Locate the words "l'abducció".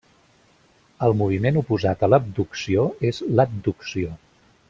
2.13-2.87